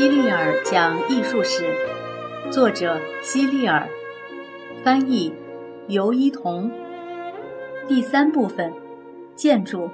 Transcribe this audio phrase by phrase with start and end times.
[0.00, 1.62] 希利尔讲艺术史，
[2.50, 3.86] 作者希利尔，
[4.82, 5.30] 翻译
[5.88, 6.70] 尤一彤。
[7.86, 8.72] 第三部分，
[9.34, 9.90] 建筑。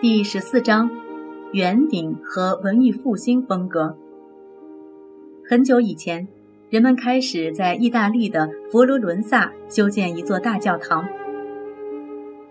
[0.00, 0.90] 第十四章，
[1.52, 3.96] 圆顶和文艺复兴风格。
[5.48, 6.26] 很久以前，
[6.68, 11.08] 人们开始在意大利的佛罗伦萨修建一座大教堂。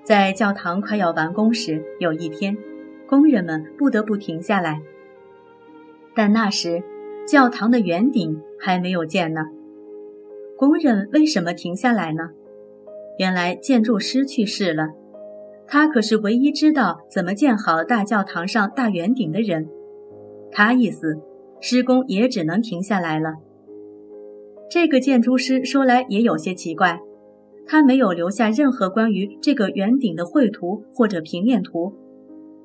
[0.05, 2.57] 在教堂快要完工时，有一天。
[3.11, 4.81] 工人们不得不停下来，
[6.15, 6.81] 但那时
[7.27, 9.41] 教堂的圆顶还没有建呢。
[10.55, 12.29] 工人为什么停下来呢？
[13.17, 14.91] 原来建筑师去世了，
[15.67, 19.67] 他可是唯一知道怎么建好大教堂上大圆顶的人。
[20.49, 21.20] 他一死，
[21.59, 23.34] 施工也只能停下来了。
[24.70, 27.01] 这个建筑师说来也有些奇怪，
[27.67, 31.93] 他没有留下任何关于这个圆顶的绘图或者平面图。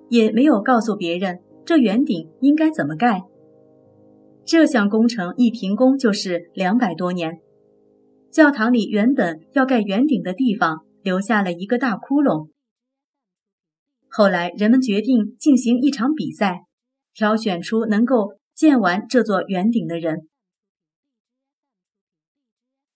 [0.08, 3.22] 也没有告诉别人这圆顶应该怎么盖。
[4.44, 7.40] 这项工程一停工就是两百多年。
[8.30, 12.50] 教堂里原本要盖圆顶的地方留下了一个大窟窿。
[14.08, 16.66] 后来人们决定进行一场比赛，
[17.12, 20.28] 挑选出能够建完这座圆顶的人。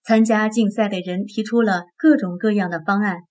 [0.03, 3.23] 参加竞赛的人提出了各种各样的方案。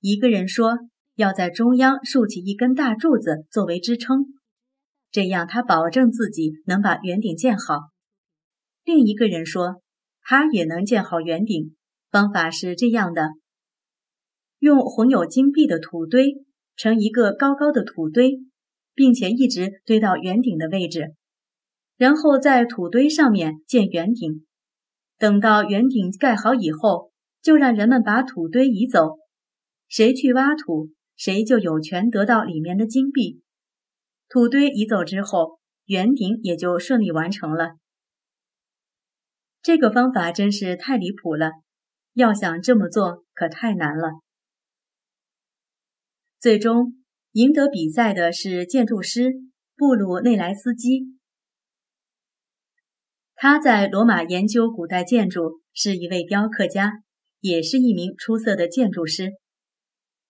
[0.00, 0.78] 一个人说。
[1.16, 4.26] 要在中央竖起一根大柱子作为支撑，
[5.12, 7.90] 这样他保证自己能把圆顶建好。
[8.84, 9.80] 另一个人说，
[10.22, 11.76] 他也能建好圆顶，
[12.10, 13.28] 方法是这样的：
[14.58, 16.44] 用混有金币的土堆
[16.76, 18.40] 成一个高高的土堆，
[18.92, 21.14] 并且一直堆到圆顶的位置，
[21.96, 24.44] 然后在土堆上面建圆顶。
[25.16, 29.18] 等到圆顶盖好以后，就让人们把土堆移走，
[29.86, 30.90] 谁去挖土？
[31.16, 33.42] 谁就有权得到里面的金币。
[34.28, 37.76] 土堆移走之后，圆顶也就顺利完成了。
[39.62, 41.52] 这个方法真是太离谱了，
[42.12, 44.20] 要想这么做可太难了。
[46.40, 47.02] 最终
[47.32, 49.32] 赢得比赛的是建筑师
[49.76, 51.16] 布鲁内莱斯基，
[53.34, 57.02] 他在罗马研究古代建筑，是一位雕刻家，
[57.40, 59.32] 也是一名出色的建筑师。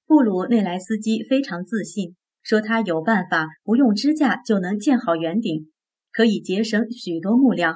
[0.06, 5.70] 布鲁内莱斯基非常自信，说他有办法不用支架就能建好圆顶，
[6.12, 7.74] 可以节省许多木料。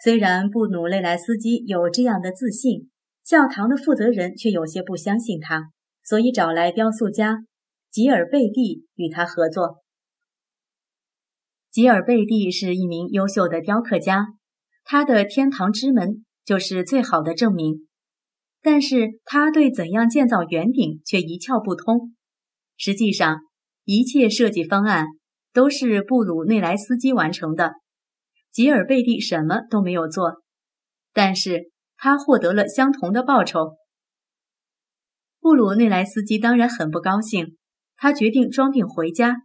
[0.00, 2.90] 虽然布鲁内莱斯基有这样的自信，
[3.24, 5.70] 教堂的负责人却有些不相信他，
[6.04, 7.44] 所以找来雕塑家
[7.90, 9.82] 吉尔贝蒂与他合作。
[11.70, 14.26] 吉尔贝蒂是一名优秀的雕刻家，
[14.84, 17.87] 他的天堂之门就是最好的证明。
[18.62, 22.14] 但是他对怎样建造圆顶却一窍不通。
[22.76, 23.40] 实际上，
[23.84, 25.06] 一切设计方案
[25.52, 27.72] 都是布鲁内莱斯基完成的，
[28.52, 30.42] 吉尔贝蒂什么都没有做。
[31.12, 33.76] 但是他获得了相同的报酬。
[35.40, 37.56] 布鲁内莱斯基当然很不高兴，
[37.96, 39.36] 他决定装病回家，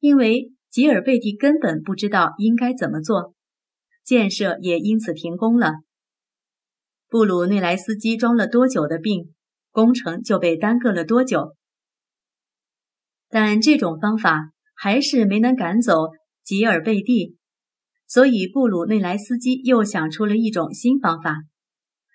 [0.00, 3.34] 因为吉尔贝蒂根本不知道应该怎么做，
[4.04, 5.74] 建设也因此停工了。
[7.10, 9.32] 布鲁内莱斯基装了多久的病，
[9.70, 11.56] 工程就被耽搁了多久。
[13.30, 16.08] 但这种方法还是没能赶走
[16.44, 17.38] 吉尔贝蒂，
[18.06, 21.44] 所以布鲁内莱斯基又想出了一种新方法。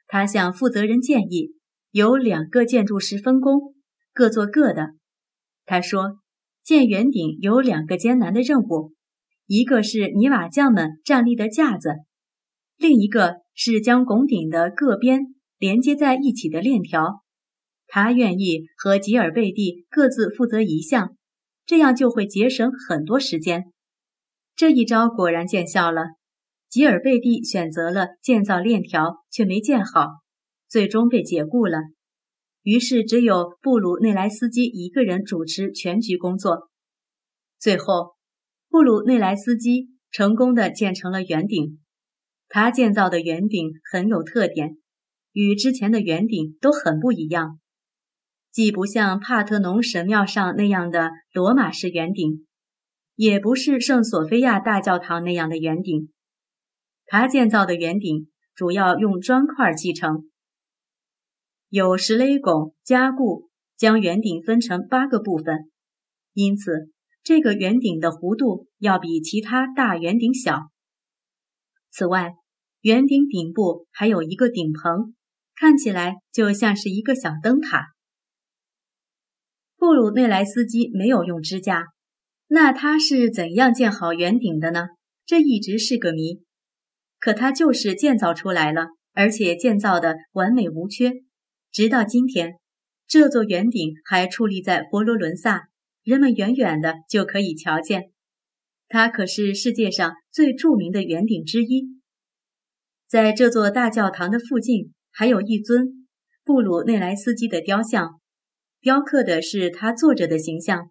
[0.06, 1.56] 他向负责人建议，
[1.90, 3.74] 由两个建筑师分工，
[4.14, 4.90] 各做各的。
[5.66, 6.20] 他说，
[6.64, 8.94] 建圆顶有两个艰难的任务，
[9.48, 11.90] 一个是泥瓦匠们站立的架子。
[12.84, 17.24] 另一个是将拱顶的各边连接在一起的链条，
[17.88, 21.16] 他愿意和吉尔贝蒂各自负责一项，
[21.66, 23.72] 这样就会节省很多时间。
[24.54, 26.08] 这一招果然见效了，
[26.68, 30.08] 吉尔贝蒂选择了建造链条，却没建好，
[30.68, 31.78] 最终被解雇了。
[32.64, 36.70] 于是只有布鲁内莱斯基一个人主持全局工作。
[37.58, 38.16] 最后，
[38.68, 41.80] 布鲁内莱斯基成功的建成了圆顶。
[42.56, 44.78] 他建造的圆顶很有特点，
[45.32, 47.60] 与之前的圆顶都很不一样，
[48.52, 52.46] 既不像帕特农神庙上那样的罗马式圆顶，
[53.16, 56.14] 也不是圣索菲亚大教堂那样的圆顶。
[57.08, 60.30] 他建造的圆顶主要用砖块砌成，
[61.70, 65.72] 有石垒拱加固，将圆顶分成八个部分，
[66.34, 66.92] 因此
[67.24, 70.70] 这个圆顶的弧度要比其他大圆顶小。
[71.90, 72.36] 此外，
[72.84, 75.16] 圆顶顶部还有一个顶棚，
[75.56, 77.94] 看起来就像是一个小灯塔。
[79.78, 81.86] 布鲁内莱斯基没有用支架，
[82.48, 84.88] 那他是怎样建好圆顶的呢？
[85.26, 86.44] 这一直是个谜。
[87.22, 91.14] 可他就是建造出来了，而且建造的完美无缺。
[91.72, 92.56] 直到今天，
[93.08, 95.70] 这座圆顶还矗立在佛罗伦萨，
[96.04, 98.12] 人们远远的就可以瞧见。
[98.90, 102.03] 它可是世界上最著名的圆顶之一。
[103.14, 106.08] 在这座大教堂的附近，还有一尊
[106.44, 108.20] 布鲁内莱斯基的雕像，
[108.82, 110.90] 雕刻的是他坐着的形象，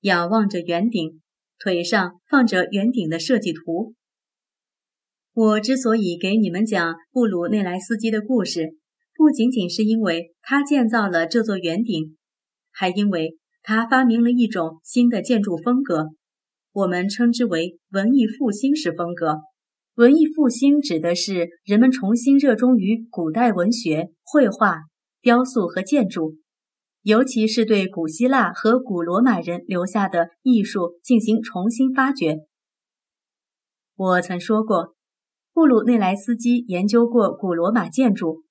[0.00, 1.22] 仰望着圆顶，
[1.58, 3.94] 腿上放着圆顶的设计图。
[5.32, 8.76] 我之所以给你们讲布鲁内莱斯基的故事，
[9.14, 12.18] 不仅仅是因为他建造了这座圆顶，
[12.72, 16.10] 还因为他发明了一种新的建筑风格。
[16.72, 19.38] 我们称之为文艺复兴式风格。
[19.94, 24.78] 文艺复兴指的是人们重新热衷于古代文学、绘画、
[25.22, 26.36] 雕塑和建筑，
[27.02, 32.38] 尤其是对古希腊和古罗马人留下的艺术进行重新发掘。
[33.94, 34.96] 我曾说过，
[35.52, 38.42] 布鲁内莱斯基研究过古罗马建筑，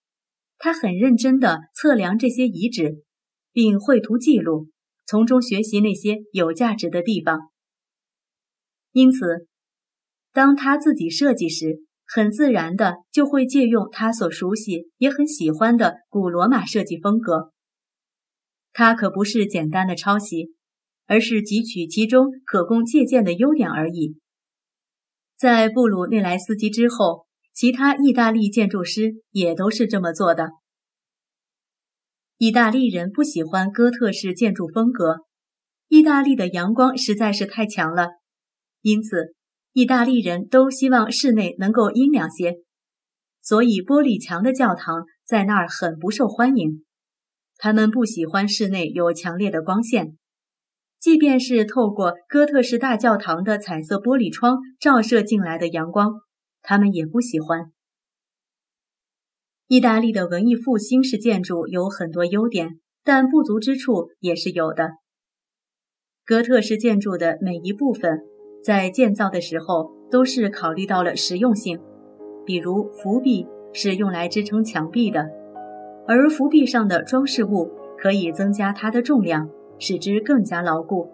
[0.57, 3.04] 他很认真地测量这些遗址，
[3.51, 4.69] 并绘图记录，
[5.06, 7.50] 从中学习那些有价值的地方。
[8.94, 9.48] 因此，
[10.33, 17.51] 当他自己设计时，很自然的就会借用他所熟悉也很喜欢的古罗马设计风格。
[18.74, 20.53] 他可不是简单的抄袭，
[21.06, 24.18] 而是汲取其中可供借鉴的优点而已。
[25.38, 30.50] 在布鲁内莱斯基之后，其他意大利建筑师也都是这么做的。
[32.38, 35.18] 意大利人不喜欢哥特式建筑风格，
[35.88, 38.09] 意大利的阳光实在是太强了。
[38.81, 39.35] 因此，
[39.74, 42.58] 意大利人都希望室内能够阴凉些，
[43.42, 46.86] 所以玻璃墙的教堂在那儿很不受欢迎。
[47.58, 50.16] 他们不喜欢室内有强烈的光线，
[51.00, 56.22] 即便是透过哥特式大教堂的彩色玻璃窗照射进来的阳光，
[56.62, 57.72] 他们也不喜欢。
[59.68, 64.92] 意大利的文艺复兴式建筑有很多优点，但不足之处也是有的。
[66.24, 68.32] 哥特式建筑的每一部分。
[68.63, 71.77] 在建造的时候，都是考虑到了实用性，
[72.45, 75.30] 比如浮壁是用来支撑墙壁的，
[76.07, 79.50] 而浮壁上的装饰物可以增加它的重量，
[79.80, 81.10] 使之更加牢固。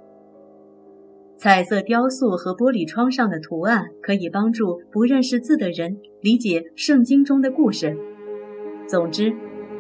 [1.37, 7.97] 彩色雕塑和玻璃窗上的图案可以帮助不认识字的人理解圣经中的故事。
[8.85, 9.33] 总之，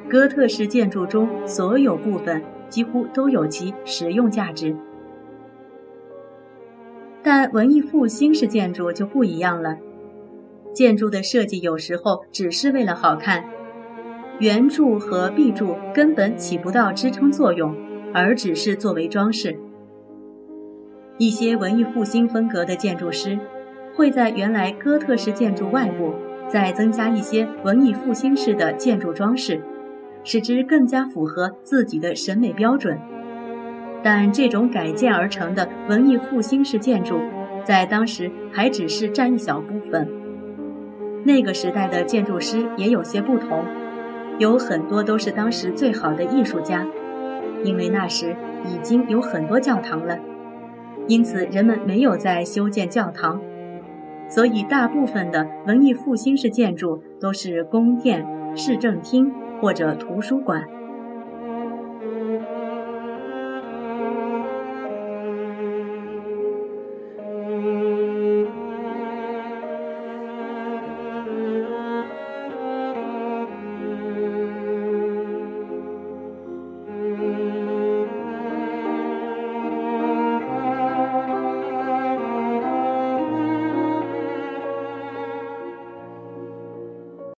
[0.09, 4.75] 哥特式建筑中所有部分几乎都有其实用价值。
[7.31, 9.77] 但文艺复兴式建筑就不一样了，
[10.73, 13.45] 建筑的设计有时候只是为了好看，
[14.39, 17.77] 圆柱和壁柱根本起不到支撑作用，
[18.15, 19.55] 而只是作为装饰。
[21.19, 23.37] 一些文艺复兴风格的建筑师
[23.93, 26.15] 会在原来哥特式建筑外部
[26.47, 29.61] 再增加一些文艺复兴式的建筑装饰，
[30.23, 32.99] 使之更加符合自己的审美标准。
[34.03, 37.19] 但这种改建而成的文艺复兴式建筑，
[37.65, 40.07] 在当时还只是占一小部分。
[41.25, 43.65] 那个时代的建筑师也有些不同，
[44.37, 46.87] 有很多都是当时最好的艺术家，
[47.63, 50.17] 因为那时已经有很多教堂了，
[51.07, 53.41] 因此人们没有再修建教堂，
[54.29, 58.25] 所以大部分的文艺复兴式建筑都是宫殿、
[58.55, 59.29] 市政厅
[59.61, 60.63] 或者图书馆。